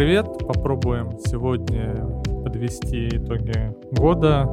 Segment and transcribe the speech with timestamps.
[0.00, 0.26] Привет!
[0.48, 2.06] Попробуем сегодня
[2.42, 4.50] подвести итоги года.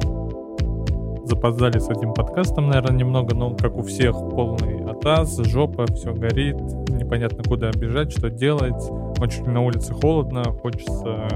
[1.24, 6.56] Запоздали с этим подкастом, наверное, немного, но как у всех полный атас, жопа, все горит,
[6.90, 8.90] непонятно куда бежать, что делать.
[9.22, 11.30] Очень на улице холодно, хочется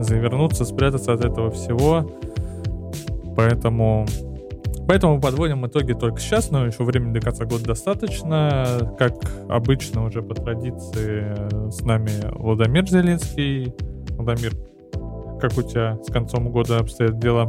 [0.00, 2.10] завернуться, спрятаться от этого всего.
[3.36, 4.04] Поэтому
[4.86, 8.94] Поэтому подводим итоги только сейчас, но еще времени до конца года достаточно.
[8.98, 9.14] Как
[9.48, 13.72] обычно, уже по традиции, с нами Владимир Зеленский.
[14.10, 14.52] Владимир,
[15.40, 17.46] как у тебя с концом года обстоят дела?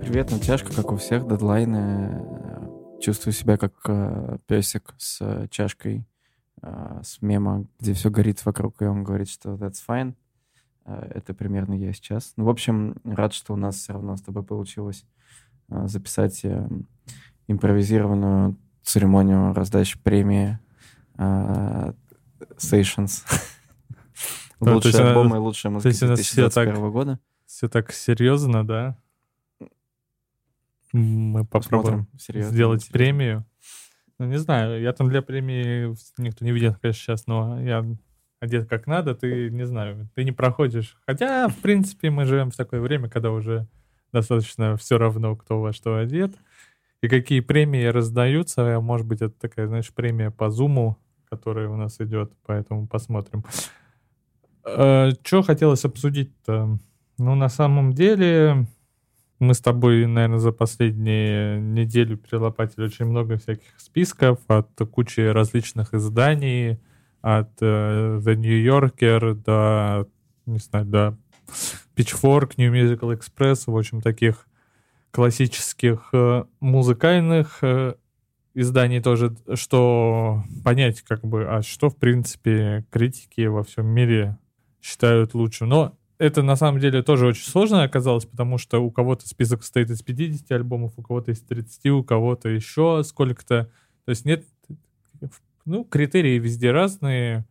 [0.00, 2.20] Привет, тяжко, как у всех, дедлайны.
[3.00, 6.04] Чувствую себя как э, песик с э, чашкой
[6.62, 10.14] э, с мема, где все горит вокруг, и он говорит, что that's fine.
[10.84, 12.32] Это примерно я сейчас.
[12.36, 15.04] Ну, в общем, рад, что у нас все равно с тобой получилось
[15.68, 16.68] записать э,
[17.46, 20.58] импровизированную церемонию раздачи премии
[21.16, 21.94] uh,
[22.56, 23.24] Stations.
[24.60, 27.20] Лучший альбом и лучшая музыка 2021 года.
[27.46, 28.98] Все так серьезно, да?
[30.92, 32.92] Мы попробуем серьезно, сделать серьезно.
[32.92, 33.46] премию.
[34.18, 37.86] Ну, не знаю, я там для премии никто не видел, конечно, сейчас, но я
[38.40, 40.96] одет как надо, ты, не знаю, ты не проходишь.
[41.06, 43.68] Хотя, в принципе, мы живем в такое время, когда уже
[44.12, 46.36] достаточно все равно, кто во что одет.
[47.02, 50.96] И какие премии раздаются, может быть, это такая, знаешь, премия по зуму,
[51.30, 53.44] которая у нас идет, поэтому посмотрим.
[54.64, 56.78] Э, что хотелось обсудить-то?
[57.18, 58.66] Ну, на самом деле,
[59.38, 65.94] мы с тобой, наверное, за последние неделю перелопатили очень много всяких списков от кучи различных
[65.94, 66.80] изданий,
[67.20, 70.08] от uh, The New Yorker до,
[70.46, 71.18] не знаю, до
[71.98, 74.46] Pitchfork, New Musical Express, в общем, таких
[75.10, 77.94] классических э, музыкальных э,
[78.54, 84.38] изданий тоже, что понять, как бы, а что, в принципе, критики во всем мире
[84.80, 85.68] считают лучшим.
[85.70, 89.90] Но это на самом деле тоже очень сложно оказалось, потому что у кого-то список состоит
[89.90, 93.70] из 50 альбомов, у кого-то из 30, у кого-то еще сколько-то.
[94.04, 94.44] То есть нет,
[95.64, 97.44] ну, критерии везде разные.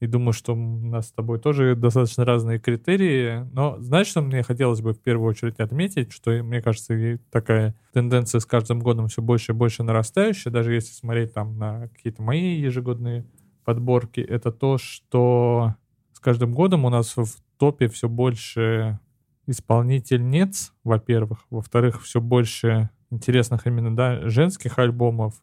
[0.00, 3.46] И думаю, что у нас с тобой тоже достаточно разные критерии.
[3.52, 8.40] Но знаешь, что мне хотелось бы в первую очередь отметить, что, мне кажется, такая тенденция
[8.40, 12.58] с каждым годом все больше и больше нарастающая, даже если смотреть там на какие-то мои
[12.58, 13.26] ежегодные
[13.64, 15.74] подборки, это то, что
[16.12, 17.26] с каждым годом у нас в
[17.58, 18.98] топе все больше
[19.46, 21.44] исполнительниц, во-первых.
[21.50, 25.34] Во-вторых, все больше интересных именно, да, женских альбомов.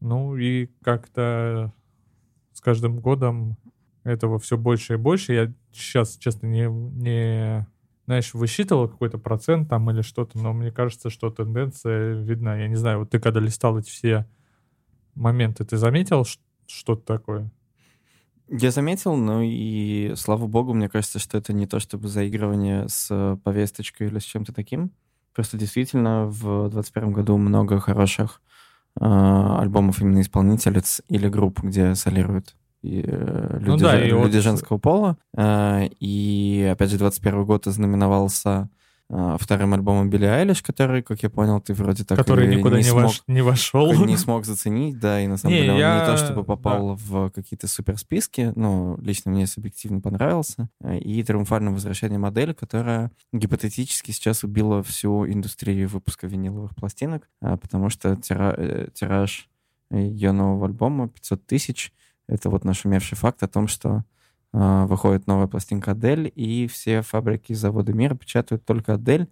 [0.00, 1.74] Ну и как-то
[2.60, 3.56] с каждым годом
[4.04, 5.32] этого все больше и больше.
[5.32, 7.66] Я сейчас, честно, не, не
[8.04, 12.56] знаешь, высчитывал какой-то процент там или что-то, но мне кажется, что тенденция видна.
[12.56, 14.26] Я не знаю, вот ты когда листал эти все
[15.14, 16.26] моменты, ты заметил
[16.66, 17.50] что-то такое?
[18.50, 23.38] Я заметил, но и слава богу, мне кажется, что это не то чтобы заигрывание с
[23.42, 24.90] повесточкой или с чем-то таким.
[25.32, 28.42] Просто действительно в 2021 году много хороших
[28.98, 34.42] альбомов именно исполнительниц или групп, где солируют и, э, люди, ну, да, и люди вот...
[34.42, 35.18] женского пола.
[35.36, 38.70] А, и, опять же, 21 год ознаменовался
[39.38, 43.02] вторым альбомом Билли Айлиш, который, как я понял, ты вроде так который никуда не, смог,
[43.02, 43.92] вош, не вошел.
[44.06, 45.92] Не смог заценить, да, и на самом не, деле я...
[45.92, 46.94] он не то чтобы попал да.
[46.94, 50.68] в какие-то суперсписки, но лично мне субъективно понравился.
[51.00, 57.90] И триумфальное возвращение модели, которая гипотетически сейчас убила всю индустрию выпуска виниловых пластинок, а, потому
[57.90, 59.48] что тира, э, тираж
[59.90, 61.92] ее нового альбома 500 тысяч.
[62.28, 64.04] Это вот нашумевший факт о том, что а,
[64.52, 69.28] выходит новая пластинка Адель, и все фабрики и заводы мира печатают только Адель,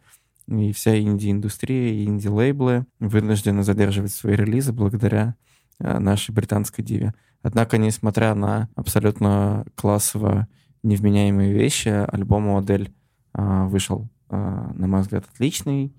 [0.49, 5.35] и вся инди-индустрия и инди-лейблы вынуждены задерживать свои релизы благодаря
[5.79, 7.15] а, нашей британской диве.
[7.43, 10.49] Однако, несмотря на абсолютно классово
[10.83, 12.95] невменяемые вещи, альбом у Адель
[13.35, 15.95] а, вышел, на мой взгляд, отличный,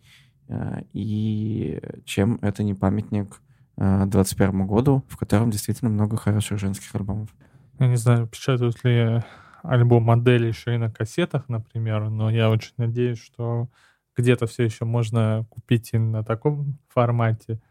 [0.94, 3.42] и чем это не памятник
[3.76, 7.30] 2021 году, в котором действительно много хороших женских альбомов.
[7.80, 9.24] Я не знаю, печатают ли
[9.64, 13.70] альбом модели еще и на кассетах, например, но я очень надеюсь, что
[14.18, 17.62] где-то все еще можно купить и на таком формате.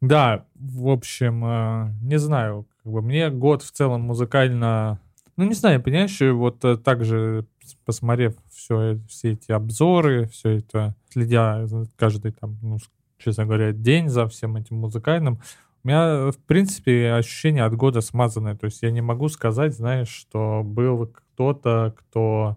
[0.00, 4.98] Да, в общем, э, не знаю, как бы мне год в целом музыкально,
[5.36, 7.46] ну не знаю, понимаешь, вот э, также
[7.84, 12.78] посмотрев все, все эти обзоры, все это, следя каждый там, ну,
[13.18, 15.40] честно говоря, день за всем этим музыкальным,
[15.84, 18.56] у меня, в принципе, ощущение от года смазанное.
[18.56, 22.56] То есть я не могу сказать, знаешь, что был кто-то, кто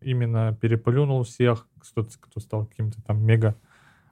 [0.00, 3.56] именно переплюнул всех, кто-то, кто стал каким-то там мега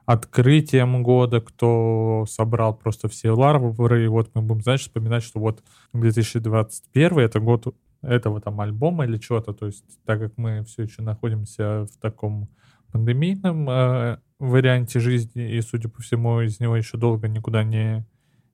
[0.05, 4.03] открытием года, кто собрал просто все ларвары.
[4.03, 5.63] И вот мы будем, знаешь, вспоминать, что вот
[5.93, 9.53] 2021 это год этого там альбома или чего-то.
[9.53, 12.49] То есть так как мы все еще находимся в таком
[12.91, 18.05] пандемийном э, варианте жизни, и, судя по всему, из него еще долго никуда не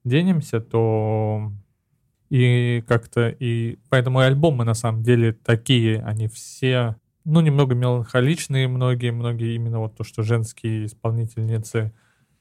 [0.08, 1.52] денемся, то
[2.30, 8.68] и как-то и поэтому и альбомы на самом деле такие, они все, ну, немного меланхоличные,
[8.68, 11.94] многие, многие именно вот то, что женские исполнительницы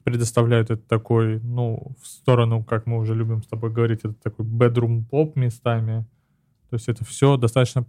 [0.03, 4.45] предоставляют это такой, ну, в сторону, как мы уже любим с тобой говорить, это такой
[4.45, 6.05] bedroom поп местами.
[6.69, 7.85] То есть это все достаточно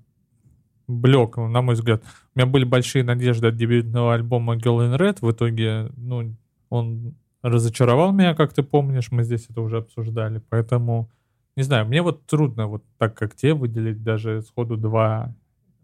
[0.89, 2.03] блекло, на мой взгляд.
[2.35, 5.19] У меня были большие надежды от дебютного альбома Girl in Red.
[5.21, 6.35] В итоге, ну,
[6.71, 7.15] он
[7.49, 10.43] разочаровал меня, как ты помнишь, мы здесь это уже обсуждали.
[10.49, 11.11] Поэтому,
[11.57, 15.35] не знаю, мне вот трудно вот так, как тебе, выделить даже сходу два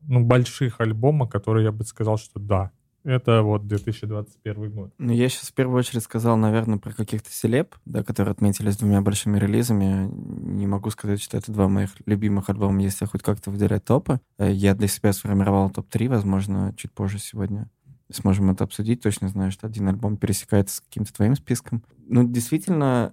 [0.02, 2.70] ну, больших альбома, которые я бы сказал, что да,
[3.04, 4.94] это вот 2021 год.
[4.98, 9.02] Ну, я сейчас в первую очередь сказал, наверное, про каких-то селеб, да, которые отметились двумя
[9.02, 10.08] большими релизами.
[10.10, 14.20] Не могу сказать, что это два моих любимых альбома, если хоть как-то выделять топы.
[14.38, 17.68] Э, я для себя сформировал топ-3, возможно, чуть позже сегодня
[18.10, 19.02] сможем это обсудить.
[19.02, 21.82] Точно знаю, что один альбом пересекается с каким-то твоим списком.
[22.06, 23.12] Ну, действительно,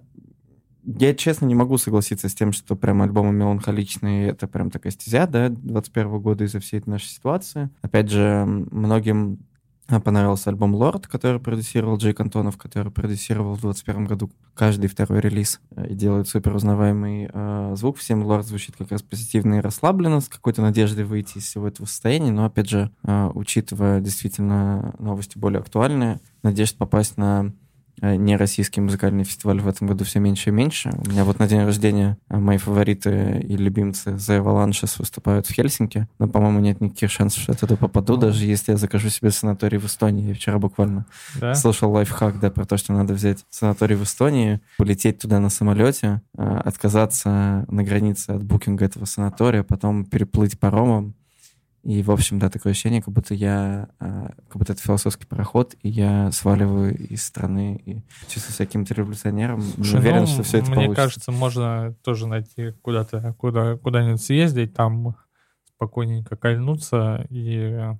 [0.84, 5.26] я, честно, не могу согласиться с тем, что прям альбомы меланхоличные— это прям такая стезя,
[5.26, 7.70] да, 21 года из-за всей этой нашей ситуации.
[7.82, 9.38] Опять же, многим
[10.00, 15.60] понравился альбом «Лорд», который продюсировал Джейк Антонов, который продюсировал в 2021 году каждый второй релиз
[15.76, 17.98] э, и делает супер узнаваемый э, звук.
[17.98, 21.86] Всем «Лорд» звучит как раз позитивно и расслабленно, с какой-то надеждой выйти из всего этого
[21.86, 27.52] состояния, но, опять же, э, учитывая действительно новости более актуальные, надежд попасть на
[28.00, 30.90] не российский музыкальный фестиваль в этом году все меньше и меньше.
[31.06, 35.52] У меня вот на день рождения э, мои фавориты и любимцы The Avalanches выступают в
[35.52, 39.30] Хельсинки, но, по-моему, нет никаких шансов, что я туда попаду, даже если я закажу себе
[39.30, 40.28] санаторий в Эстонии.
[40.28, 41.06] Я вчера буквально
[41.40, 41.54] да?
[41.54, 46.22] слушал лайфхак, да, про то, что надо взять санаторий в Эстонии, полететь туда на самолете,
[46.36, 51.14] э, отказаться на границе от букинга этого санатория, потом переплыть паромом,
[51.82, 55.74] и, в общем, да, такое ощущение, как будто я, а, как будто это философский пароход,
[55.82, 59.62] и я сваливаю из страны и чувствую себя каким-то революционером.
[59.62, 61.02] Слушай, уверен, ну, что все это Мне получится.
[61.02, 65.16] кажется, можно тоже найти куда-то, куда, куда-нибудь съездить, там
[65.74, 67.96] спокойненько кольнуться и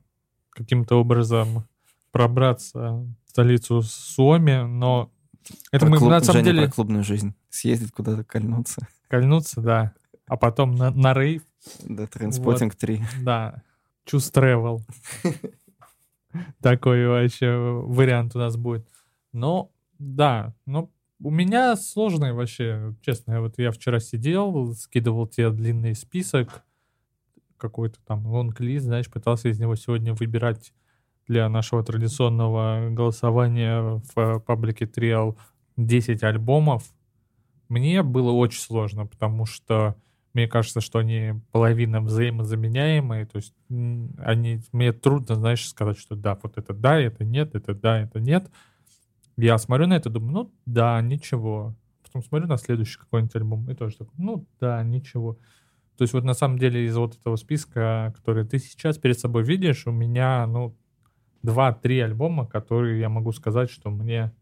[0.50, 1.64] каким-то образом
[2.12, 2.93] пробраться
[3.26, 5.11] в столицу Суоми, но
[5.73, 6.67] это про мы клуб, на самом Женя, деле...
[6.67, 7.34] про клубную жизнь.
[7.50, 8.87] Съездить куда-то, кольнуться.
[9.08, 9.93] Кольнуться, да.
[10.26, 11.43] А потом на, на рейв.
[11.82, 13.05] Да, Транспотинг вот, 3.
[13.23, 13.62] Да.
[14.07, 14.81] Choose Travel.
[16.63, 18.89] Такой вообще вариант у нас будет.
[19.33, 20.91] Но, да, но
[21.23, 23.41] у меня сложный вообще, честно.
[23.41, 26.65] Вот я вчера сидел, скидывал тебе длинный список,
[27.57, 30.73] какой-то там лонг-лист, знаешь, пытался из него сегодня выбирать
[31.29, 35.39] для нашего традиционного голосования в паблике Trial
[35.77, 36.93] 10 альбомов.
[37.69, 39.94] Мне было очень сложно, потому что
[40.34, 43.55] мне кажется, что они половина взаимозаменяемые, то есть
[44.19, 48.20] они, мне трудно, знаешь, сказать, что да, вот это да, это нет, это да, это
[48.20, 48.51] нет.
[49.36, 51.74] Я смотрю на это, думаю, ну да, ничего.
[52.03, 55.39] Потом смотрю на следующий какой-нибудь альбом и тоже такой, ну да, ничего.
[55.96, 59.44] То есть вот на самом деле из вот этого списка, который ты сейчас перед собой
[59.44, 60.77] видишь, у меня, ну,
[61.43, 64.32] два-три альбома, которые я могу сказать, что мне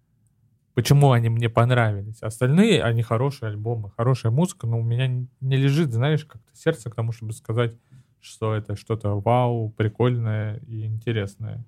[0.81, 2.23] почему они мне понравились.
[2.23, 6.95] Остальные, они хорошие альбомы, хорошая музыка, но у меня не лежит, знаешь, как-то сердце к
[6.95, 7.75] тому, чтобы сказать,
[8.19, 11.63] что это что-то вау, прикольное и интересное.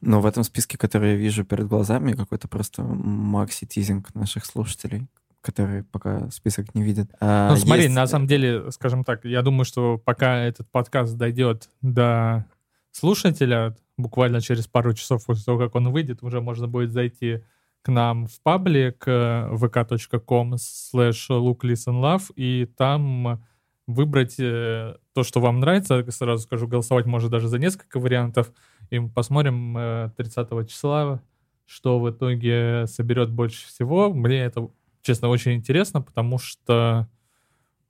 [0.00, 5.08] Но в этом списке, который я вижу перед глазами, какой-то просто макси-тизинг наших слушателей,
[5.42, 7.10] которые пока список не видят.
[7.20, 7.94] А ну, смотри, есть...
[7.94, 12.46] на самом деле, скажем так, я думаю, что пока этот подкаст дойдет до
[12.92, 17.42] слушателя, буквально через пару часов после того, как он выйдет, уже можно будет зайти
[17.84, 23.44] к нам в паблик vk.com slash looklistenlove и там
[23.86, 26.02] выбрать э, то, что вам нравится.
[26.10, 28.50] Сразу скажу, голосовать можно даже за несколько вариантов.
[28.88, 31.20] И мы посмотрим 30 э, числа,
[31.66, 34.12] что в итоге соберет больше всего.
[34.12, 34.68] Мне это,
[35.02, 37.06] честно, очень интересно, потому что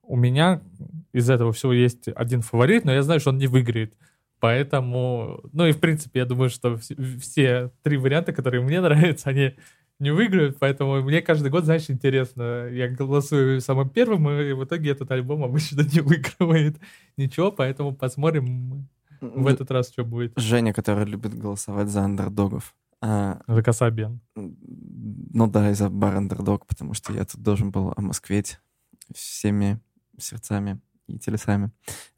[0.03, 0.61] у меня
[1.13, 3.95] из этого всего есть один фаворит, но я знаю, что он не выиграет.
[4.41, 9.55] Поэтому, ну и в принципе, я думаю, что все три варианта, которые мне нравятся, они
[9.99, 12.67] не выиграют, поэтому мне каждый год, знаешь, интересно.
[12.67, 16.77] Я голосую самым первым, и в итоге этот альбом обычно не выигрывает
[17.17, 18.87] ничего, поэтому посмотрим
[19.21, 20.33] в этот раз, что будет.
[20.35, 22.75] Женя, который любит голосовать за андердогов.
[23.01, 24.19] А, за Касабен.
[24.35, 28.59] Ну да, и за бар андердог, потому что я тут должен был омоскветь
[29.13, 29.79] всеми
[30.17, 31.71] сердцами и телесами.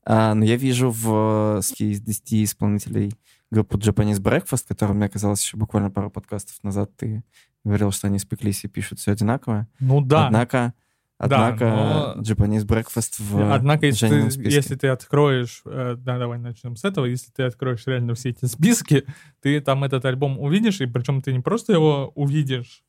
[0.05, 3.13] А, но я вижу в списке из 10 исполнителей
[3.51, 7.23] группу Japanese Breakfast, которая мне казалось еще буквально пару подкастов назад ты
[7.63, 9.67] говорил, что они спеклись и пишут все одинаково.
[9.79, 10.27] Ну да.
[10.27, 10.73] Однако
[11.19, 12.21] Однако да, но...
[12.21, 14.55] Japanese Breakfast в Однако, если ты, списке.
[14.55, 15.63] если ты откроешь...
[15.65, 17.05] Э, да, давай начнем с этого.
[17.05, 19.03] Если ты откроешь реально все эти списки,
[19.41, 22.83] ты там этот альбом увидишь, и причем ты не просто его увидишь,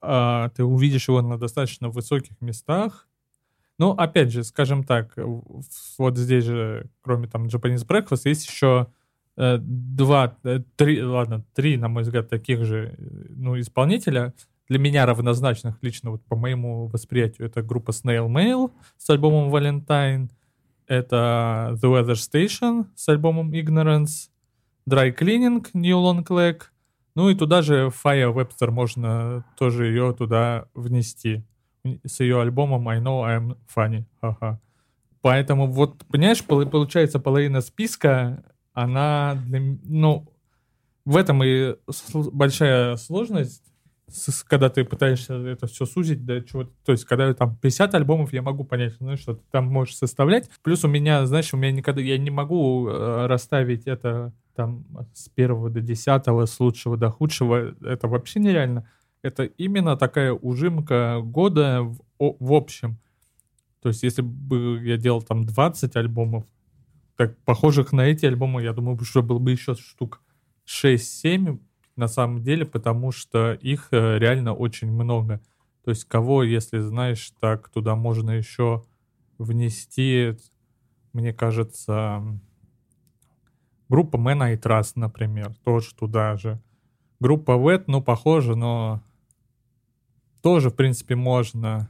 [0.00, 3.08] а ты увидишь его на достаточно высоких местах.
[3.78, 8.86] Ну, опять же, скажем так, вот здесь же, кроме там Japanese Breakfast, есть еще
[9.36, 12.94] два, э, три, ладно, три, на мой взгляд, таких же,
[13.30, 14.34] ну, исполнителя—
[14.72, 20.30] для меня равнозначных лично вот по моему восприятию это группа Snail Mail с альбомом Valentine,
[20.86, 24.30] это The Weather Station с альбомом Ignorance,
[24.88, 26.62] Dry Cleaning, New Long Leg,
[27.14, 31.44] ну и туда же Fire Webster можно тоже ее туда внести
[32.06, 34.04] с ее альбомом I Know I'm Funny.
[34.22, 34.58] Ха-ха.
[35.20, 39.60] Поэтому вот, понимаешь, получается половина списка, она для...
[39.84, 40.26] Ну,
[41.04, 41.76] в этом и
[42.32, 43.62] большая сложность
[44.46, 48.42] когда ты пытаешься это все сузить до чего то есть когда там 50 альбомов, я
[48.42, 50.50] могу понять, ну, что ты там можешь составлять.
[50.62, 55.28] Плюс у меня, знаешь, у меня никогда, я не могу э, расставить это там с
[55.30, 58.86] первого до десятого, с лучшего до худшего, это вообще нереально.
[59.22, 62.98] Это именно такая ужимка года в, в общем.
[63.80, 66.44] То есть если бы я делал там 20 альбомов,
[67.22, 70.20] так похожих на эти альбомы, я думаю, что было бы еще штук
[70.66, 71.60] 6-7,
[71.94, 75.40] на самом деле, потому что их э, реально очень много.
[75.84, 78.82] То есть кого, если знаешь, так туда можно еще
[79.38, 80.36] внести,
[81.12, 82.22] мне кажется,
[83.88, 86.60] группа Man I Trust, например, тоже туда же.
[87.20, 89.00] Группа Wet, ну, похоже, но
[90.40, 91.88] тоже, в принципе, можно.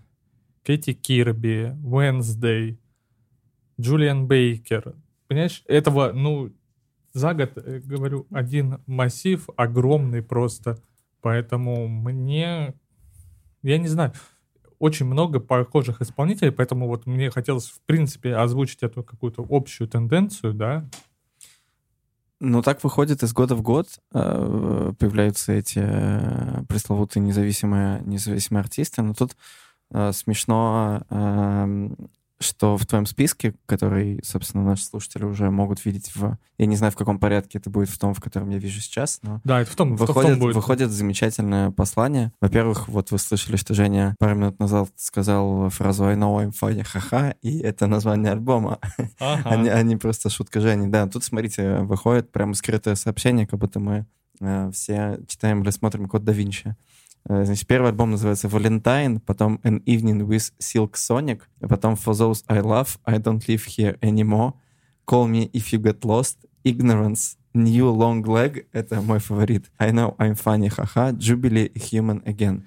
[0.62, 2.76] Кэти Кирби, Wednesday,
[3.80, 4.94] Джулиан Бейкер.
[5.32, 6.52] Понимаешь, этого, ну,
[7.14, 10.76] за год, э, говорю, один массив огромный просто.
[11.22, 12.74] Поэтому мне,
[13.62, 14.12] я не знаю,
[14.78, 20.52] очень много похожих исполнителей, поэтому вот мне хотелось, в принципе, озвучить эту какую-то общую тенденцию,
[20.52, 20.86] да.
[22.38, 29.00] Ну, так выходит из года в год, э, появляются эти э, пресловутые независимые, независимые артисты,
[29.00, 29.34] но тут
[30.12, 32.10] смешно эм,
[32.42, 36.38] что в твоем списке, который, собственно, наши слушатели уже могут видеть в...
[36.58, 39.20] Я не знаю, в каком порядке это будет в том, в котором я вижу сейчас,
[39.22, 39.40] но...
[39.44, 40.54] Да, это в том, выходит, в том будет.
[40.54, 42.32] Выходит замечательное послание.
[42.40, 46.84] Во-первых, вот вы слышали, что Женя пару минут назад сказал фразу «I know I'm funny,
[46.84, 48.78] ха-ха», и это название альбома,
[49.18, 49.42] ага.
[49.44, 50.88] а, не, а не просто шутка Жени.
[50.88, 54.06] Да, тут, смотрите, выходит прямо скрытое сообщение, как будто мы
[54.40, 56.76] э, все читаем или смотрим «Код да Винчи».
[57.28, 62.14] Э, значит, первый альбом называется Valentine, потом An Evening with Silk Sonic, а потом For
[62.14, 64.54] Those I Love, I Don't Live Here Anymore,
[65.06, 70.16] Call Me If You Get Lost, Ignorance, New Long Leg, это мой фаворит, I Know
[70.16, 72.62] I'm Funny, Haha, Jubilee Human Again.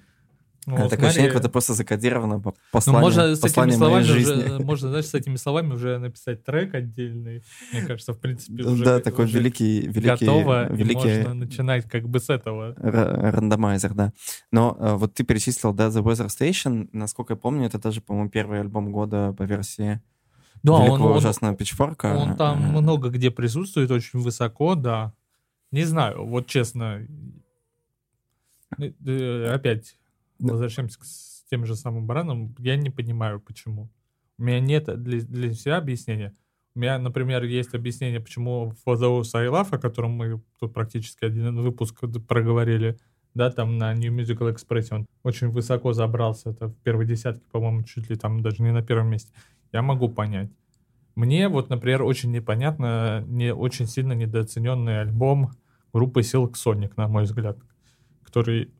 [0.65, 1.05] Ну, Такое смотри...
[1.07, 2.41] ощущение, как это просто закодировано
[2.71, 4.43] послание, ну, можно с этими словами жизни.
[4.43, 7.43] Уже, можно, знаешь, с этими словами уже написать трек отдельный.
[7.71, 11.17] Мне кажется, в принципе, уже Да, такой уже великий, великий, готово, великий...
[11.17, 12.73] можно начинать как бы с этого.
[12.77, 14.13] Рандомайзер, да.
[14.51, 16.89] Но э, вот ты перечислил, да, The Weather Station.
[16.93, 20.01] Насколько я помню, это даже, по-моему, первый альбом года по версии
[20.63, 22.15] да, великого он, ужасного он, Пичфорка.
[22.15, 25.13] Он там э, много где присутствует, очень высоко, да.
[25.71, 27.05] Не знаю, вот честно.
[28.79, 29.95] Э, опять
[30.39, 31.03] возвращаемся к
[31.49, 33.89] тем же самым баранам, я не понимаю, почему.
[34.37, 36.33] У меня нет для, для себя объяснения.
[36.75, 42.03] У меня, например, есть объяснение, почему I Love, о котором мы тут практически один выпуск
[42.27, 42.97] проговорили,
[43.33, 47.83] да, там на New Musical Express он очень высоко забрался, это в первой десятке, по-моему,
[47.83, 49.33] чуть ли там даже не на первом месте.
[49.71, 50.49] Я могу понять.
[51.15, 55.51] Мне вот, например, очень непонятно, не очень сильно недооцененный альбом
[55.93, 57.57] группы Silk Sonic, на мой взгляд,
[58.23, 58.71] который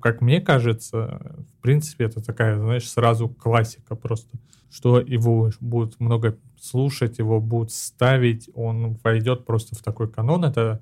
[0.00, 4.38] как мне кажется, в принципе, это такая, знаешь, сразу классика просто,
[4.70, 10.44] что его будут много слушать, его будут ставить, он войдет просто в такой канон.
[10.44, 10.80] Это,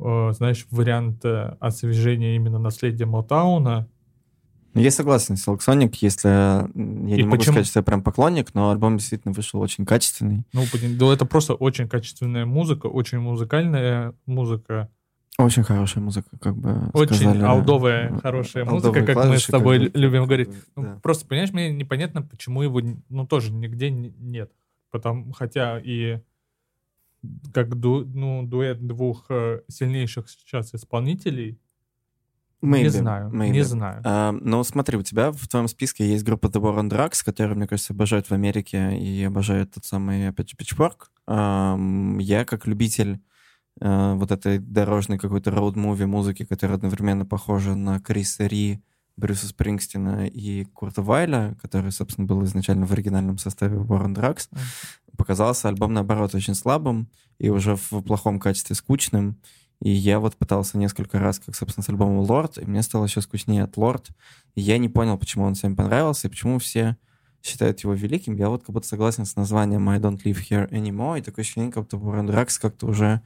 [0.00, 3.88] э, знаешь, вариант э, освежения именно наследия Мотауна.
[4.74, 7.30] Я согласен с Sonic, если я и не почему?
[7.30, 10.42] могу сказать, что я прям поклонник, но альбом действительно вышел очень качественный.
[10.52, 10.64] Ну,
[10.98, 14.90] ну, это просто очень качественная музыка, очень музыкальная музыка.
[15.36, 17.42] Очень хорошая музыка, как бы Очень сказали.
[17.42, 20.50] алдовая, хорошая музыка, как мы с тобой как бы, любим говорить.
[20.76, 21.00] Ну, да.
[21.02, 24.52] Просто, понимаешь, мне непонятно, почему его, ну, тоже нигде нет.
[24.90, 26.20] Потому, хотя и
[27.52, 31.58] как ду, ну, дуэт двух э, сильнейших сейчас исполнителей,
[32.62, 33.50] Maybe, не знаю, maybe.
[33.50, 34.02] не знаю.
[34.02, 37.58] Uh, ну, смотри, у тебя в твоем списке есть группа The War on Drugs, которую,
[37.58, 41.08] мне кажется, обожают в Америке и обожают тот самый, Pitchfork.
[41.28, 43.20] Uh, я, как любитель
[43.84, 48.82] Э, вот этой дорожной какой-то роуд-муви музыки, которая одновременно похожа на Криса Ри,
[49.18, 54.48] Брюса Спрингстина и Курта Вайля, который, собственно, был изначально в оригинальном составе Warren mm.
[55.18, 59.38] показался альбом, наоборот, очень слабым и уже в плохом качестве скучным.
[59.82, 63.20] И я вот пытался несколько раз, как, собственно, с альбомом Lord, и мне стало еще
[63.20, 64.06] скучнее от Lord.
[64.54, 66.96] И я не понял, почему он всем понравился, и почему все
[67.42, 68.34] считают его великим.
[68.36, 71.70] Я вот как будто согласен с названием I Don't Live Here Anymore, и такое ощущение,
[71.70, 73.20] как будто Warren Drugs как-то уже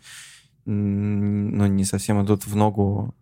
[0.70, 3.14] ну, не совсем идут в ногу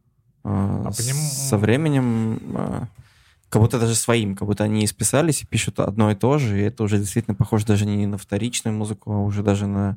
[0.45, 1.15] э, а ним...
[1.15, 2.87] со временем, э,
[3.49, 6.65] как будто даже своим, как будто они исписались и пишут одно и то же, и
[6.65, 9.97] это уже действительно похоже даже не на вторичную музыку, а уже даже на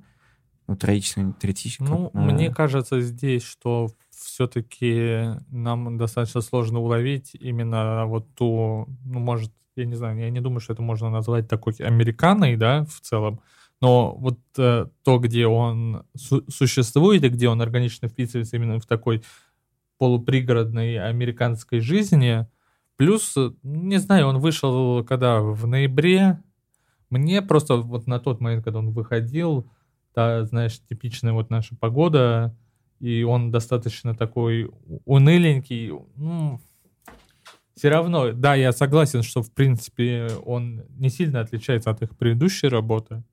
[0.68, 1.92] ну, троичную, третичную.
[1.92, 2.22] Ну, на...
[2.22, 9.86] мне кажется здесь, что все-таки нам достаточно сложно уловить именно вот ту, ну, может, я
[9.86, 13.42] не знаю, я не думаю, что это можно назвать такой американой, да, в целом,
[13.82, 18.86] но вот э, то, где он су- существует и где он органично вписывается именно в
[18.86, 19.24] такой
[19.98, 22.46] полупригородной американской жизни,
[22.98, 26.42] плюс, не знаю, он вышел когда в ноябре,
[27.10, 29.70] мне просто вот на тот момент, когда он выходил,
[30.14, 32.56] та, знаешь, типичная вот наша погода,
[33.00, 34.70] и он достаточно такой
[35.06, 36.60] уныленький, ну,
[37.76, 42.68] все равно, да, я согласен, что, в принципе, он не сильно отличается от их предыдущей
[42.68, 43.24] работы,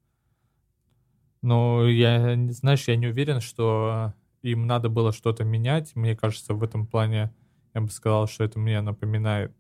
[1.43, 5.95] но я, знаешь, я не уверен, что им надо было что-то менять.
[5.95, 7.33] Мне кажется, в этом плане
[7.75, 9.52] я бы сказал, что это мне напоминает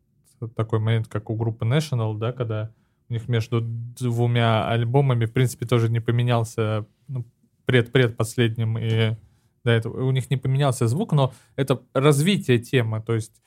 [0.54, 2.72] такой момент, как у группы National, да, когда
[3.08, 7.24] у них между двумя альбомами, в принципе, тоже не поменялся ну,
[7.64, 9.16] пред-предпоследним и
[9.64, 10.04] до этого.
[10.04, 13.02] У них не поменялся звук, но это развитие темы.
[13.02, 13.42] То есть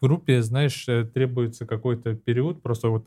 [0.00, 3.06] группе, знаешь, э, требуется какой-то период, просто вот,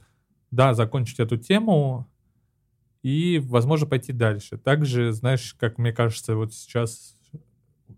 [0.52, 2.08] да, закончить эту тему,
[3.06, 4.58] и, возможно, пойти дальше.
[4.58, 7.16] Также, знаешь, как мне кажется, вот сейчас,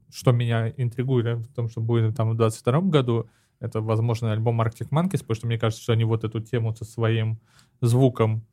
[0.10, 3.30] что меня интригует в том, что будет там в 22 году,
[3.62, 6.84] это, возможно, альбом Arctic Monkeys, потому что мне кажется, что они вот эту тему со
[6.84, 7.40] своим
[7.80, 8.46] звуком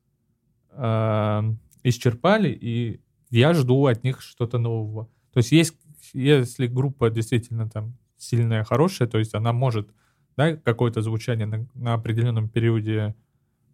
[0.71, 1.43] э,
[1.83, 5.09] исчерпали, и я жду от них что-то нового.
[5.33, 5.75] То есть есть,
[6.13, 9.89] если группа действительно там сильная, хорошая, то есть она может
[10.37, 13.17] да, какое-то звучание на, на определенном периоде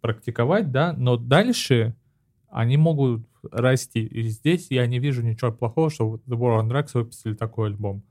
[0.01, 1.95] практиковать, да, но дальше
[2.51, 4.05] они могут расти.
[4.05, 8.03] И здесь я не вижу ничего плохого, что The War on Drugs выпустили такой альбом.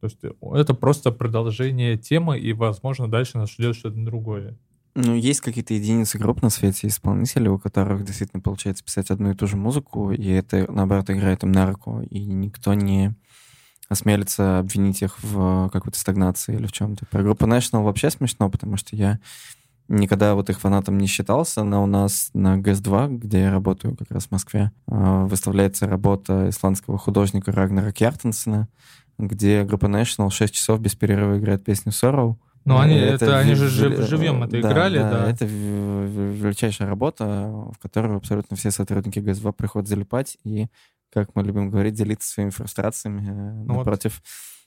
[0.00, 4.58] То есть э, это просто продолжение темы, и, возможно, дальше нас ждет что-то другое.
[4.96, 9.34] Ну, есть какие-то единицы групп на свете исполнителей, у которых действительно получается писать одну и
[9.34, 13.14] ту же музыку, и это, наоборот, играет им на руку, и никто не
[13.88, 17.06] осмелится обвинить их в какой-то стагнации или в чем-то.
[17.06, 19.18] Про группу National вообще смешно, потому что я
[19.88, 24.10] никогда вот их фанатом не считался, но у нас на ГЭС-2, где я работаю как
[24.10, 28.68] раз в Москве, а, выставляется работа исландского художника Рагнара Кьяртенсена,
[29.18, 32.36] где группа National 6 часов без перерыва играет песню Sorrow.
[32.64, 35.30] Ну, они, это, это, они же жив, живьем это да, играли, да, да.
[35.30, 37.24] Это величайшая работа,
[37.72, 40.68] в которую абсолютно все сотрудники ГЭС-2 приходят залипать и,
[41.12, 44.14] как мы любим говорить, делиться своими фрустрациями э, ну, напротив...
[44.14, 44.24] Вот.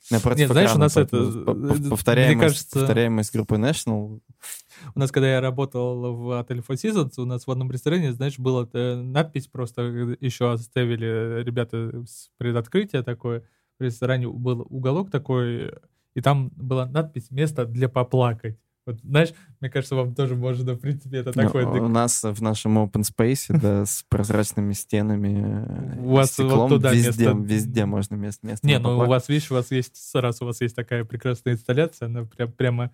[0.09, 1.17] Напротив Нет, знаешь, у нас это...
[1.17, 2.79] Э, повторяемость, кажется...
[2.79, 4.19] повторяемость группы National
[4.95, 8.39] у нас, когда я работал в отеле Four Seasons, у нас в одном ресторане, знаешь,
[8.39, 9.81] была надпись просто,
[10.19, 13.43] еще оставили ребята с предоткрытия такое.
[13.79, 15.73] В ресторане был уголок такой,
[16.15, 18.57] и там была надпись «Место для поплакать».
[18.87, 21.65] Вот, знаешь, мне кажется, вам тоже можно, в принципе, это такое...
[21.65, 26.93] Ну, у нас в нашем open space, да, с прозрачными стенами, у вас вот туда
[26.93, 27.43] везде, место...
[27.43, 30.61] везде можно место, место Не, ну у вас, видишь, у вас есть, раз у вас
[30.61, 32.91] есть такая прекрасная инсталляция, она прям, прямо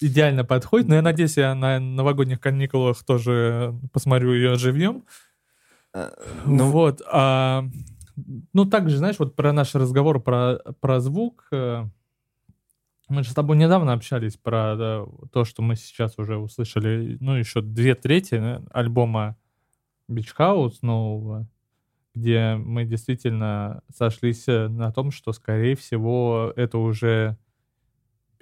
[0.00, 0.88] идеально подходит.
[0.88, 5.04] Но я надеюсь, я на новогодних каникулах тоже посмотрю ее живьем.
[5.94, 6.12] А,
[6.46, 7.02] ну вот.
[7.10, 7.64] А,
[8.52, 11.46] ну, также, знаешь, вот про наш разговор про, про звук.
[11.52, 11.84] Э,
[13.08, 17.34] мы же с тобой недавно общались про да, то, что мы сейчас уже услышали, ну,
[17.34, 19.36] еще две трети да, альбома
[20.10, 21.46] Beach House нового,
[22.14, 27.36] где мы действительно сошлись э, на том, что, скорее всего, это уже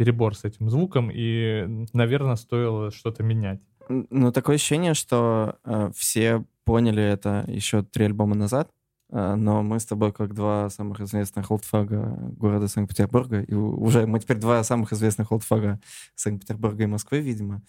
[0.01, 3.61] перебор с этим звуком, и, наверное, стоило что-то менять.
[3.91, 8.71] Ну, такое ощущение, что э, все поняли это еще три альбома назад,
[9.11, 14.21] э, но мы с тобой как два самых известных олдфага города Санкт-Петербурга, и уже мы
[14.21, 15.79] теперь два самых известных олдфага
[16.15, 17.61] Санкт-Петербурга и Москвы, видимо,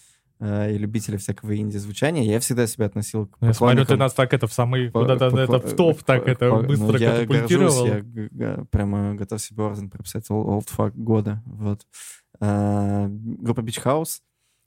[0.41, 4.47] и любители всякого инди-звучания, я всегда себя относил к Я смотрю, ты нас так это
[4.47, 7.87] в самый, куда-то это в топ так это ну, быстро катапультировал.
[8.31, 11.85] Я прямо готов себе орден прописать олдфаг года, вот.
[12.39, 14.21] Э, группа Beach House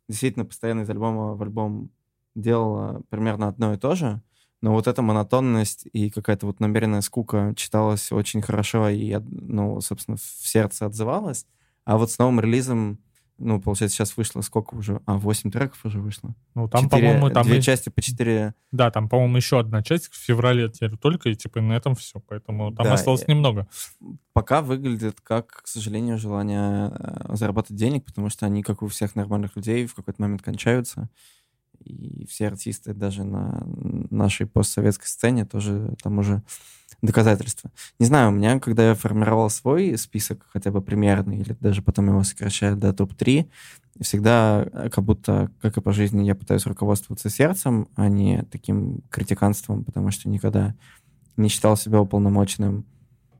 [0.09, 1.91] действительно постоянно из альбома в альбом
[2.37, 4.23] делала примерно одно и то же,
[4.61, 10.17] но вот эта монотонность и какая-то вот намеренная скука читалась очень хорошо и, ну, собственно,
[10.17, 11.47] в сердце отзывалась.
[11.85, 12.99] А вот с новым релизом
[13.39, 15.01] ну, получается, сейчас вышло сколько уже?
[15.07, 16.35] А, 8 треков уже вышло.
[16.55, 17.45] Ну, там, 4, по-моему, там...
[17.45, 17.63] Две и...
[17.63, 18.55] части по 4...
[18.71, 22.21] Да, там, по-моему, еще одна часть в феврале теперь только, и, типа, на этом все.
[22.21, 23.31] Поэтому там да, осталось и...
[23.31, 23.67] немного.
[24.33, 29.17] Пока выглядит как, к сожалению, желание э, заработать денег, потому что они, как у всех
[29.17, 31.09] нормальных людей, в какой-то момент кончаются.
[31.85, 33.63] И все артисты даже на
[34.11, 36.43] нашей постсоветской сцене тоже там уже
[37.03, 37.71] доказательства.
[37.99, 42.09] Не знаю, у меня, когда я формировал свой список, хотя бы примерный, или даже потом
[42.09, 43.49] его сокращаю до топ-3,
[44.01, 49.03] всегда э, как будто, как и по жизни, я пытаюсь руководствоваться сердцем, а не таким
[49.11, 50.75] критиканством, потому что никогда
[51.37, 52.87] не считал себя уполномоченным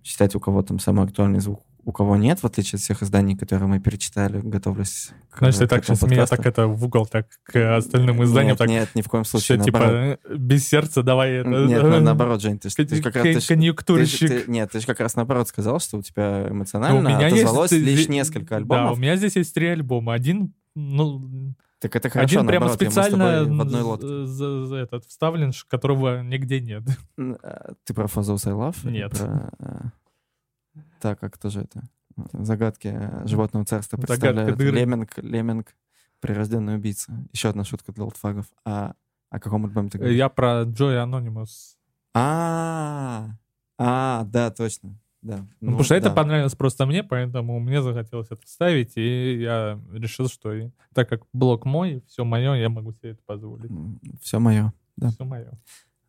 [0.03, 3.37] считать у кого там самый актуальный звук у кого нет, в отличие от всех изданий,
[3.37, 6.15] которые мы перечитали, готовлюсь к Знаешь, ты так сейчас подкасту.
[6.15, 8.51] меня так это в угол, так к остальным изданиям.
[8.51, 9.57] Нет, так, нет, ни в коем случае.
[9.57, 11.49] Что, типа, без сердца давай это...
[11.49, 13.25] Нет, ну, наоборот, Жень, ты, ты, ты как раз...
[13.25, 14.29] Ты, конъюнктурщик.
[14.29, 17.17] Ты, ты, нет, ты же как раз наоборот сказал, что у тебя эмоционально ну, у
[17.17, 18.85] меня отозвалось есть, лишь несколько альбомов.
[18.85, 20.15] Да, у меня здесь есть три альбома.
[20.15, 21.55] Один, ну...
[21.81, 24.27] Так это хорошо, Один прямо наоборот, специально в одной лодке.
[24.27, 26.83] За, за этот, вставлен, которого нигде нет.
[27.19, 28.91] А, ты про Those I Love?
[28.91, 29.11] Нет.
[29.19, 29.93] Про...
[31.05, 31.83] Так, как тоже это?
[32.33, 35.77] загадки животного царства представляют Леминг, Леминг,
[36.21, 37.13] прирожденный убийца.
[37.31, 38.47] Еще одна шутка для олдфагов.
[38.65, 38.95] А
[39.29, 40.17] о каком альбоме ты говоришь?
[40.17, 41.77] Я про Джой Анонимус.
[42.15, 43.37] А,
[43.77, 44.99] а, да, точно.
[45.21, 45.41] Да.
[45.41, 45.99] Ну, ну, потому что да.
[45.99, 50.55] это понравилось просто мне, поэтому мне захотелось это ставить, и я решил, что
[50.95, 53.71] так как блок мой, все мое, я могу себе это позволить.
[54.23, 55.11] Все мое, да.
[55.11, 55.53] Все мое.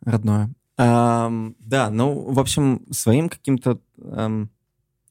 [0.05, 0.53] Родное.
[0.77, 4.47] Um, да, ну, в общем, своим каким-то um,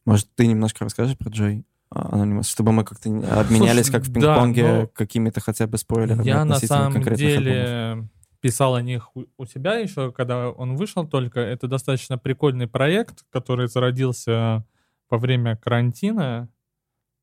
[0.05, 1.65] может, ты немножко расскажешь про Джой?
[1.91, 4.87] Анонимус, чтобы мы как-то обменялись, Слушай, как в пинг-понге, да, но...
[4.89, 8.11] какими-то хотя бы спойлерами Я на самом деле альбомов.
[8.41, 11.39] писал о них у себя еще, когда он вышел только.
[11.39, 14.65] Это достаточно прикольный проект, который зародился
[15.09, 16.49] во время карантина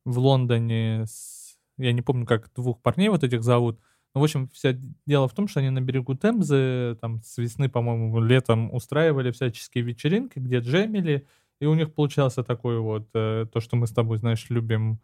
[0.05, 1.05] в Лондоне.
[1.05, 1.57] С...
[1.77, 3.79] Я не помню, как двух парней вот этих зовут.
[4.13, 7.69] Ну, в общем, все дело в том, что они на берегу Темзы, там, с весны,
[7.69, 11.27] по-моему, летом устраивали всяческие вечеринки, где джемили,
[11.61, 14.99] и у них получался такой вот, э, то, что мы с тобой, знаешь, любим,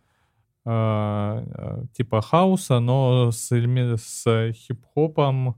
[0.65, 5.55] э, типа хауса, но с, с хип-хопом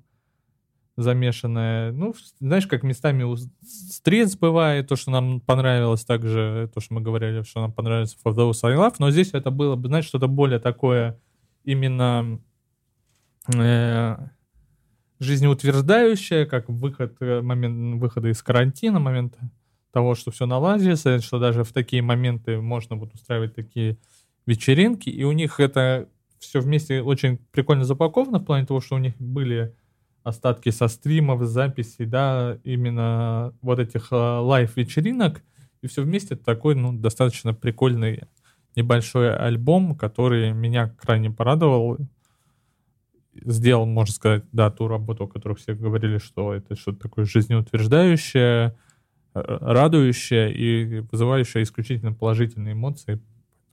[0.98, 1.94] замешанное.
[1.94, 7.02] Ну, знаешь, как местами у стритс бывает, то, что нам понравилось также, то, что мы
[7.02, 10.28] говорили, что нам понравилось For Those I Love, но здесь это было бы, знаешь, что-то
[10.28, 11.18] более такое
[11.64, 12.42] именно
[13.56, 14.18] э,
[15.20, 19.38] жизнеутверждающее, как выход, э, момент выхода из карантина, момент
[19.92, 23.98] того, что все наладится, что даже в такие моменты можно вот устраивать такие
[24.46, 26.08] вечеринки, и у них это
[26.40, 29.76] все вместе очень прикольно запаковано в плане того, что у них были
[30.24, 35.42] остатки со стримов, записей, да, именно вот этих uh, лайв-вечеринок,
[35.82, 38.24] и все вместе такой, ну, достаточно прикольный
[38.76, 41.98] небольшой альбом, который меня крайне порадовал,
[43.34, 48.76] сделал, можно сказать, да, ту работу, о которой все говорили, что это что-то такое жизнеутверждающее,
[49.34, 53.22] радующая и вызывающая исключительно положительные эмоции.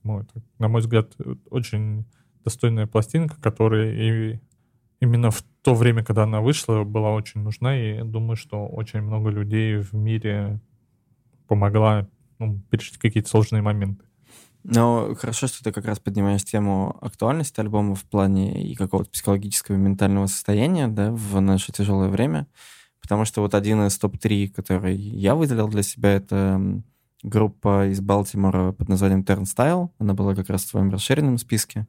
[0.03, 1.15] Поэтому это, на мой взгляд,
[1.51, 2.05] очень
[2.45, 4.41] достойная пластинка, которая и
[5.01, 9.31] именно в то время, когда она вышла, была очень нужна, и думаю, что очень много
[9.31, 10.61] людей в мире
[11.49, 14.05] помогла ну, пережить какие-то сложные моменты.
[14.63, 19.77] Ну, хорошо, что ты как раз поднимаешь тему актуальности альбома в плане и какого-то психологического
[19.77, 22.49] и ментального состояния, да, в наше тяжелое время.
[23.07, 26.83] Потому что вот один из топ-3, который я выделил для себя, это
[27.23, 29.91] группа из Балтимора под названием Turnstile.
[30.01, 31.87] Она была как раз в твоем расширенном списке.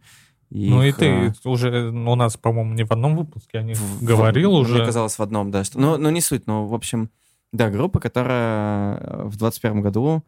[0.52, 1.50] И ну их, и ты а...
[1.50, 4.76] уже у нас, по-моему, не в одном выпуске, они в, говорил в, уже.
[4.76, 5.64] Мне казалось в одном, да.
[5.64, 7.10] Что, ну, ну, не суть, но, в общем,
[7.52, 10.24] да, группа, которая в 21 году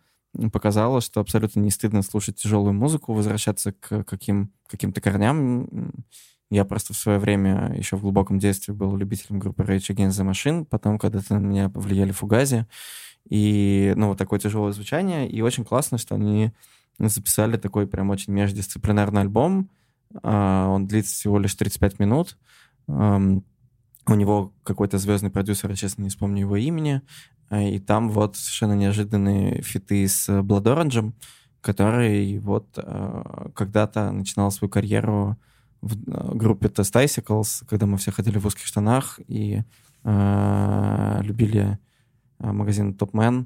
[0.51, 5.93] показала, что абсолютно не стыдно слушать тяжелую музыку, возвращаться к каким, каким-то корням
[6.49, 10.29] я просто в свое время, еще в глубоком детстве, был любителем группы Rage Against the
[10.29, 12.65] Machine, потом когда-то на меня повлияли Фугази,
[13.29, 16.51] и, ну, вот такое тяжелое звучание, и очень классно, что они
[16.97, 19.69] записали такой прям очень междисциплинарный альбом,
[20.23, 22.37] а, он длится всего лишь 35 минут,
[22.87, 27.01] у него какой-то звездный продюсер, я честно не вспомню его имени,
[27.49, 31.13] а, и там вот совершенно неожиданные фиты с Blood Orange,
[31.61, 35.37] который вот а, когда-то начинал свою карьеру
[35.81, 39.63] в э, группе Test Icicles, когда мы все ходили в узких штанах и
[40.03, 41.79] э, любили
[42.39, 43.45] э, магазин Man.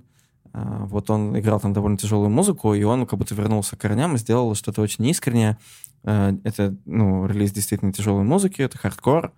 [0.53, 4.15] Э, вот он играл там довольно тяжелую музыку, и он как будто вернулся к корням
[4.15, 5.57] и сделал что-то очень искреннее.
[6.03, 9.33] Э, это, ну, релиз действительно тяжелой музыки, это хардкор,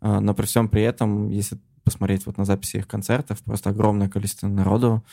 [0.00, 4.08] э, но при всем при этом, если посмотреть вот на записи их концертов, просто огромное
[4.08, 5.04] количество народу,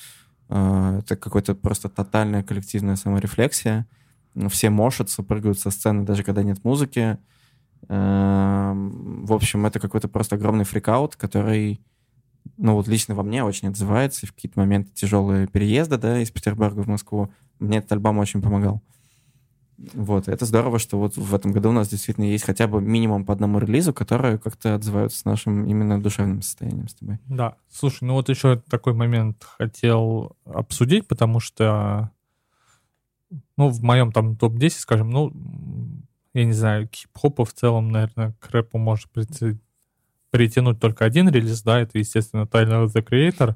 [0.50, 3.88] э, это какая-то просто тотальная коллективная саморефлексия,
[4.50, 7.18] все мошатся, прыгают со сцены, даже когда нет музыки.
[7.88, 11.82] Эм, в общем, это какой-то просто огромный фрикаут, который,
[12.58, 14.26] ну вот лично во мне очень отзывается.
[14.26, 17.32] И в какие-то моменты тяжелые переезды, да, из Петербурга в Москву.
[17.60, 18.82] Мне этот альбом очень помогал.
[19.78, 23.26] Вот, это здорово, что вот в этом году у нас действительно есть хотя бы минимум
[23.26, 27.20] по одному релизу, которые как-то отзываются с нашим именно душевным состоянием с тобой.
[27.28, 32.12] Да, слушай, ну вот еще такой момент хотел обсудить, потому что,
[33.58, 35.34] ну, в моем там топ-10, скажем, ну,
[36.34, 39.58] я не знаю, к хип-хопу в целом, наверное, к рэпу может прийти,
[40.32, 43.56] притянуть только один релиз, да, это, естественно, Tyler The Creator.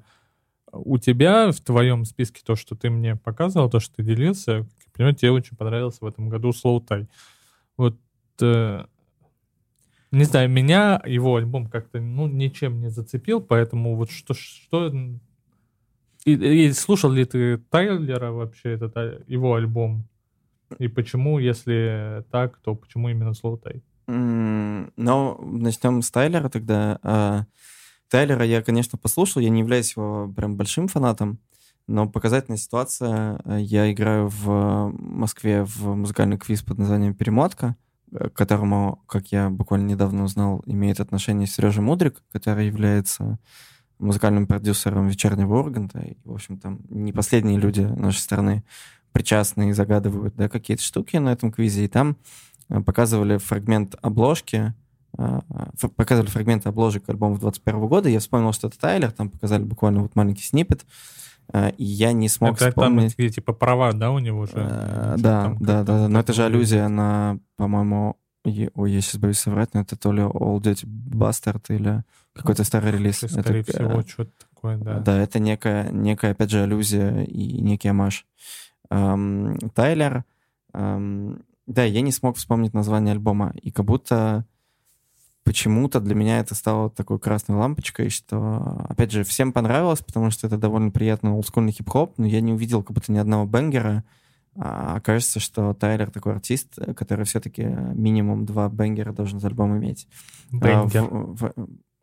[0.71, 5.15] У тебя в твоем списке то, что ты мне показывал, то, что ты делился, понимаю,
[5.15, 7.07] тебе очень понравился в этом году Slow Tie.
[7.77, 7.97] Вот,
[8.41, 8.85] э,
[10.11, 14.91] не знаю, меня его альбом как-то, ну, ничем не зацепил, поэтому вот что, что...
[16.25, 20.07] И, и слушал ли ты Тайлера вообще, этот, а, его альбом?
[20.77, 23.81] И почему, если так, то почему именно Tie?
[24.07, 26.99] Mm, ну, начнем с Тайлера тогда.
[27.03, 27.43] Uh,
[28.09, 31.39] Тайлера я, конечно, послушал, я не являюсь его прям большим фанатом,
[31.87, 33.39] но показательная ситуация.
[33.45, 37.75] Я играю в Москве в музыкальный квиз под названием «Перемотка»,
[38.11, 43.37] э, к которому, как я буквально недавно узнал, имеет отношение Сережа Мудрик, который является
[43.99, 45.99] музыкальным продюсером «Вечернего Урганта».
[45.99, 48.63] И, в общем, там не последние люди нашей страны
[49.11, 51.85] причастны и загадывают да, какие-то штуки на этом квизе.
[51.85, 52.17] И там
[52.69, 54.73] э, показывали фрагмент обложки,
[55.97, 58.09] показывали фрагменты обложек альбомов 21 года.
[58.09, 60.85] Я вспомнил, что это Тайлер, там показали буквально вот маленький снипет.
[61.51, 63.15] Э, и я не смог это, вспомнить...
[63.15, 64.53] Там, типа права, да, у него же?
[64.55, 69.39] Э, да, да, да, да, но это же аллюзия на, по-моему, ой, я сейчас боюсь
[69.39, 72.03] соврать, но это то ли All Dirty Bastard или
[72.39, 73.17] какой-то старый релиз.
[73.17, 74.99] Скорее это, всего, что-то такое, да.
[74.99, 78.25] Да, это некая, некая, опять же, аллюзия и некий амаш.
[78.89, 80.25] Эм, Тайлер,
[80.73, 84.45] эм, да, я не смог вспомнить название альбома, и как будто
[85.43, 90.47] почему-то для меня это стало такой красной лампочкой, что, опять же, всем понравилось, потому что
[90.47, 94.03] это довольно приятный олдскульный хип-хоп, но я не увидел как будто ни одного бенгера.
[94.55, 100.07] А кажется, что Тайлер такой артист, который все-таки минимум два бенгера должен за альбом иметь.
[100.51, 101.03] Бенгер.
[101.03, 101.53] А, в, в...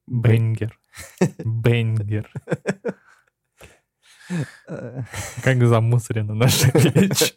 [0.07, 0.79] Бенгер.
[1.45, 2.31] Бенгер.
[5.43, 7.35] Как замусорена наша речь.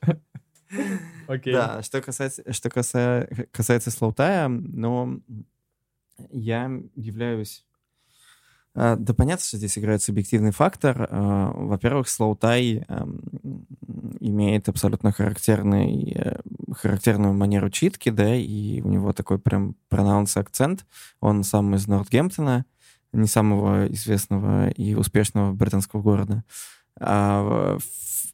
[1.28, 1.54] Окей.
[1.54, 5.20] Да, что касается, что касается, касается слоутая, но
[6.32, 7.66] я являюсь...
[8.82, 11.06] А, да понятно, что здесь играет субъективный фактор.
[11.12, 13.66] А, во-первых, слоутай эм,
[14.22, 16.40] имеет абсолютно характерный, э,
[16.74, 20.86] характерную манеру читки, да, и у него такой прям пронаунс-акцент.
[21.20, 22.66] Он сам из Нортгемптона,
[23.12, 26.46] не самого известного и успешного британского города.
[27.02, 27.78] А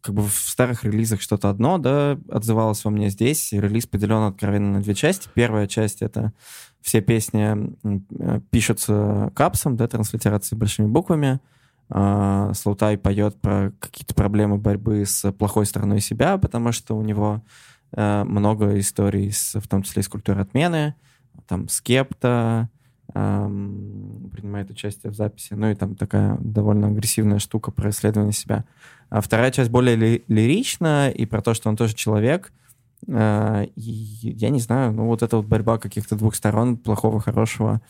[0.05, 3.51] как бы в старых релизах что-то одно, да, отзывалось во мне здесь.
[3.51, 5.27] Релиз поделен откровенно на две части.
[5.33, 6.31] Первая часть— это
[6.79, 7.75] все песни
[8.19, 11.39] э, пишутся капсом, да, транслитерацией большими буквами.
[11.89, 17.43] А, Слаутай поет про какие-то проблемы борьбы с плохой стороной себя, потому что у него
[17.91, 20.93] э, много историй, с, в том числе из культуры отмены,
[21.47, 22.69] там скепта,
[24.35, 28.65] принимает участие в записи, ну и там такая довольно агрессивная штука про исследование себя.
[29.09, 32.51] А вторая часть более ли, лирична и про то, что он тоже человек—
[33.07, 37.81] а, и я не знаю, ну вот эта вот борьба каких-то двух сторон, плохого, хорошего,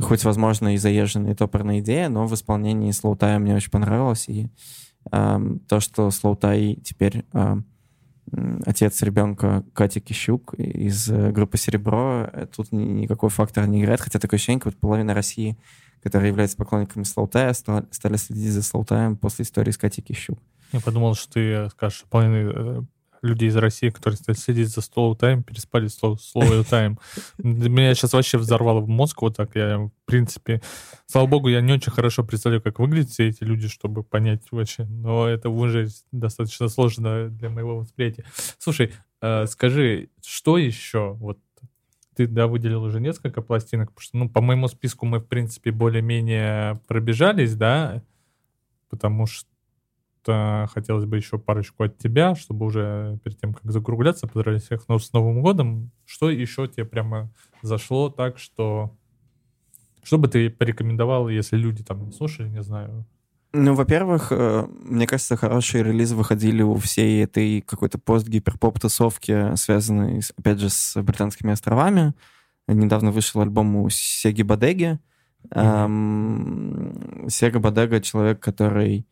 [0.00, 4.28] хоть, возможно, и заезженная, и топорная идея, но в исполнении Слоутая мне очень понравилось.
[4.28, 4.48] И
[5.10, 7.56] э, то, что Слоутай теперь э,
[8.64, 14.38] отец ребенка Кати Кищук из группы «Серебро», э, тут никакой фактор не играет, хотя такое
[14.38, 15.56] ощущение, как половина России,
[16.02, 20.38] которая является поклонниками Слоутая, стали следить за Слоутаем после истории с Катей Кищук.
[20.72, 22.82] Я подумал, что ты скажешь, половина э,
[23.22, 26.98] людей из России, которые сидят за стол тайм, переспали слово, слово тайм.
[27.38, 29.54] Меня сейчас вообще взорвало в мозг вот так.
[29.54, 30.60] Я, в принципе,
[31.06, 34.84] слава богу, я не очень хорошо представляю, как выглядят все эти люди, чтобы понять вообще.
[34.84, 38.24] Но это уже достаточно сложно для моего восприятия.
[38.58, 41.14] Слушай, э, скажи, что еще?
[41.14, 41.38] Вот
[42.18, 45.70] ты, да, выделил уже несколько пластинок, потому что, ну, по моему списку мы, в принципе,
[45.70, 48.02] более-менее пробежались, да,
[48.90, 49.48] потому что
[50.24, 55.12] хотелось бы еще парочку от тебя, чтобы уже перед тем, как закругляться, поздравить всех с
[55.12, 55.90] Новым годом.
[56.04, 57.30] Что еще тебе прямо
[57.62, 58.94] зашло так, что...
[60.02, 63.06] Что бы ты порекомендовал, если люди там не слушали, не знаю,
[63.54, 70.60] ну, во-первых, э, мне кажется, хорошие релизы выходили у всей этой какой-то пост-гиперпоп-тусовки, связанной, опять
[70.60, 72.12] же, с британскими островами.
[72.66, 74.98] Недавно вышел альбом у Сеги Бадеги.
[75.50, 75.84] Mm-hmm.
[75.84, 79.04] Эм, Сега Бадега— человек, который э,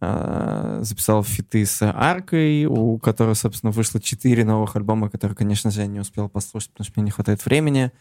[0.00, 5.86] записал фиты с Аркой, у которой, собственно, вышло четыре новых альбома, которые, конечно же, я
[5.86, 7.92] не успел послушать, потому что мне не хватает времени.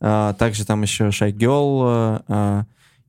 [0.00, 2.64] Э, также там еще Girl э,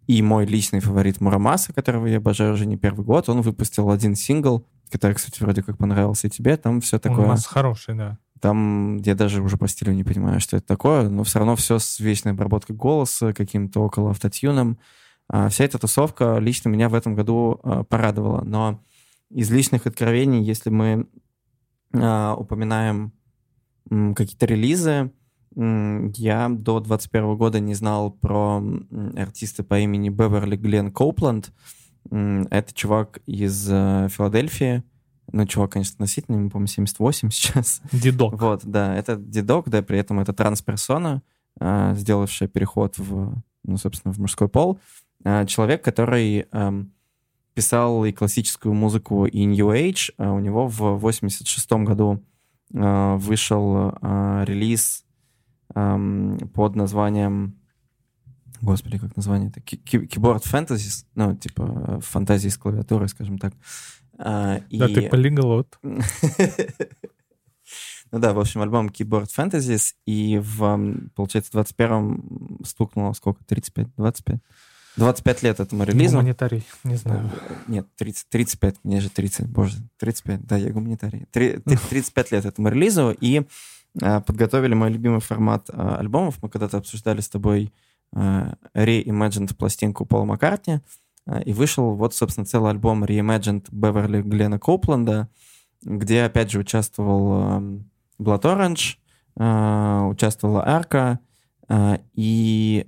[0.07, 3.29] и мой личный фаворит Мурамаса, которого я обожаю уже не первый год.
[3.29, 6.57] Он выпустил один сингл, который, кстати, вроде как понравился и тебе.
[6.57, 7.19] Там все такое...
[7.19, 8.17] Мурамас хороший, да.
[8.39, 11.77] Там я даже уже по стилю не понимаю, что это такое, но все равно все
[11.77, 14.79] с вечной обработкой голоса, каким-то около автотюном.
[15.29, 18.41] А вся эта тусовка лично меня в этом году а, порадовала.
[18.43, 18.83] Но
[19.29, 21.07] из личных откровений, если мы
[21.93, 23.13] а, упоминаем
[23.89, 25.11] какие-то релизы,
[25.55, 28.63] я до 21 года не знал про
[29.17, 31.51] артиста по имени Беверли Глен Коупленд.
[32.11, 34.83] Это чувак из э, Филадельфии,
[35.31, 37.81] ну, чувак, конечно, относительно, ему, по-моему, 78 сейчас.
[37.91, 38.39] Дедок.
[38.39, 41.23] Вот, да, это дедок, да, при этом это трансперсона,
[41.59, 44.79] сделавшая переход в, ну, собственно, в мужской пол.
[45.23, 46.83] Э, человек, который э,
[47.53, 50.13] писал и классическую музыку, и New Age.
[50.17, 52.23] Э, у него в 86 году
[52.73, 55.05] э, вышел э, релиз
[55.75, 57.55] э, под названием...
[58.61, 59.49] Господи, как название?
[59.49, 63.53] Это Keyboard Fantasies, ну, типа фантазии с клавиатурой, скажем так.
[64.17, 64.77] А, и...
[64.77, 65.79] Да, ты полиглот.
[65.81, 65.93] ну
[68.11, 70.79] да, в общем, альбом Keyboard Fantasies, и в,
[71.15, 73.45] получается, в 21-м стукнуло сколько?
[73.45, 73.87] 35?
[73.95, 74.41] 25?
[74.99, 76.17] 25 лет этому релизу.
[76.17, 77.31] Гуманитарий, не знаю.
[77.67, 81.25] Нет, 30, 35, мне же 30, боже, 35, да, я гуманитарий.
[81.31, 81.59] 3,
[81.89, 83.43] 35 лет этому релизу, и
[84.01, 86.41] а, подготовили мой любимый формат а, альбомов.
[86.41, 87.73] Мы когда-то обсуждали с тобой
[88.13, 90.79] Reimagined пластинку Пола Маккартни,
[91.45, 95.29] и вышел вот, собственно, целый альбом Reimagined Беверли Глена Копленда,
[95.83, 97.61] где, опять же, участвовал
[98.19, 98.41] Blood
[99.35, 101.19] Orange, участвовала Арка,
[102.15, 102.87] и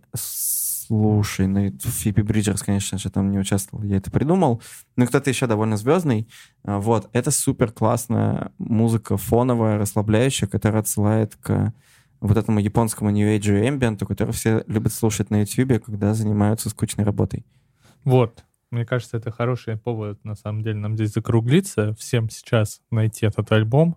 [0.92, 4.62] слушай, ну, Фиби Бриджерс, конечно же, там не участвовал, я это придумал,
[4.98, 6.28] но кто-то еще довольно звездный.
[6.66, 11.74] Вот, это супер классная музыка фоновая, расслабляющая, которая отсылает к
[12.20, 17.06] вот этому японскому New Age Ambient, который все любят слушать на YouTube, когда занимаются скучной
[17.06, 17.46] работой.
[18.04, 18.44] Вот.
[18.70, 21.94] Мне кажется, это хороший повод, на самом деле, нам здесь закруглиться.
[21.94, 23.96] Всем сейчас найти этот альбом.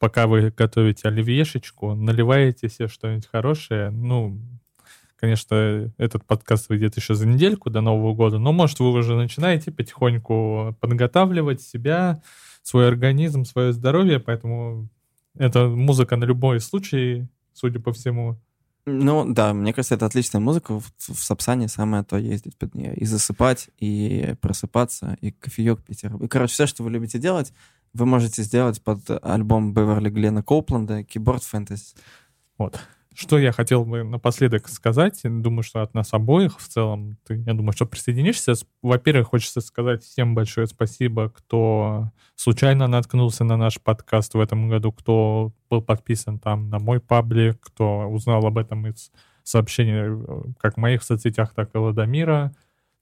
[0.00, 3.90] Пока вы готовите оливьешечку, наливаете себе что-нибудь хорошее.
[3.90, 4.40] Ну,
[5.18, 9.72] конечно, этот подкаст выйдет еще за недельку до Нового года, но, может, вы уже начинаете
[9.72, 12.22] потихоньку подготавливать себя,
[12.62, 14.88] свой организм, свое здоровье, поэтому
[15.36, 18.38] это музыка на любой случай, судя по всему.
[18.86, 20.80] Ну, да, мне кажется, это отличная музыка.
[20.80, 22.94] В, в Сапсане самое то ездить под нее.
[22.94, 26.04] И засыпать, и просыпаться, и кофеек пить.
[26.04, 27.52] И, короче, все, что вы любите делать,
[27.92, 31.96] вы можете сделать под альбом Беверли Глена Коупленда «Keyboard Fantasy».
[32.56, 32.80] Вот.
[33.14, 37.54] Что я хотел бы напоследок сказать, думаю, что от нас обоих в целом, ты, я
[37.54, 38.54] думаю, что присоединишься.
[38.80, 44.92] Во-первых, хочется сказать всем большое спасибо, кто случайно наткнулся на наш подкаст в этом году,
[44.92, 49.10] кто был подписан там на мой паблик, кто узнал об этом из
[49.42, 52.52] сообщений как в моих соцсетях, так и Ладомира.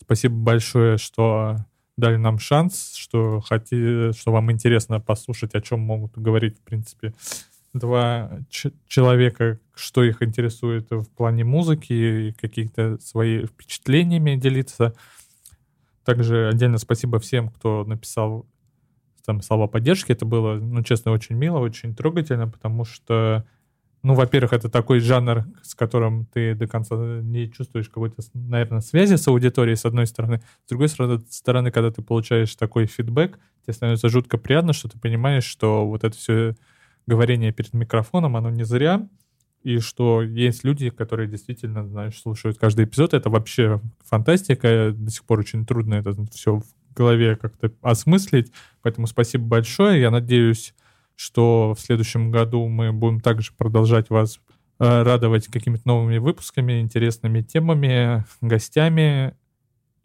[0.00, 1.56] Спасибо большое, что
[1.96, 7.14] дали нам шанс, что, хоти, что вам интересно послушать, о чем могут говорить, в принципе,
[7.72, 8.38] два
[8.86, 14.94] человека, что их интересует в плане музыки, каких-то своими впечатлениями делиться.
[16.04, 18.46] Также отдельно спасибо всем, кто написал
[19.24, 20.12] там слова поддержки.
[20.12, 23.44] Это было, ну, честно, очень мило, очень трогательно, потому что,
[24.02, 29.16] ну, во-первых, это такой жанр, с которым ты до конца не чувствуешь какой-то, наверное, связи
[29.16, 30.40] с аудиторией, с одной стороны.
[30.64, 35.44] С другой стороны, когда ты получаешь такой фидбэк, тебе становится жутко приятно, что ты понимаешь,
[35.44, 36.54] что вот это все
[37.06, 39.06] говорение перед микрофоном, оно не зря,
[39.66, 43.14] и что есть люди, которые действительно, знаешь, слушают каждый эпизод.
[43.14, 44.92] Это вообще фантастика.
[44.94, 48.52] До сих пор очень трудно это все в голове как-то осмыслить.
[48.82, 50.00] Поэтому спасибо большое.
[50.00, 50.72] Я надеюсь,
[51.16, 54.38] что в следующем году мы будем также продолжать вас
[54.78, 59.34] э, радовать какими-то новыми выпусками, интересными темами, гостями.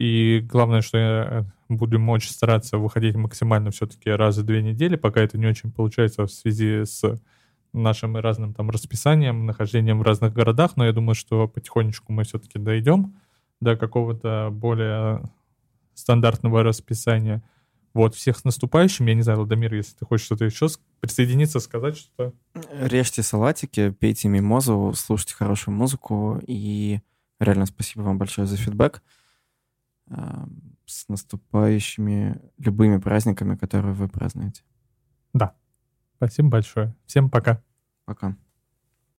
[0.00, 5.20] И главное, что я будем очень стараться выходить максимально все-таки раз в две недели, пока
[5.20, 7.04] это не очень получается в связи с
[7.72, 12.58] нашим разным там расписанием, нахождением в разных городах, но я думаю, что потихонечку мы все-таки
[12.58, 13.16] дойдем
[13.60, 15.22] до какого-то более
[15.94, 17.42] стандартного расписания.
[17.94, 19.06] Вот, всех с наступающим.
[19.06, 20.68] Я не знаю, Владимир, если ты хочешь что-то еще
[21.00, 22.32] присоединиться, сказать что-то.
[22.72, 26.40] Режьте салатики, пейте мимозу, слушайте хорошую музыку.
[26.46, 27.00] И
[27.38, 29.02] реально спасибо вам большое за фидбэк
[30.86, 34.62] с наступающими любыми праздниками, которые вы празднуете.
[35.34, 35.54] Да.
[36.22, 36.94] Спасибо большое.
[37.04, 37.60] Всем пока.
[38.04, 38.36] Пока.